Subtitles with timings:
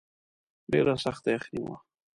[0.71, 1.77] ډېره سخته یخني وه.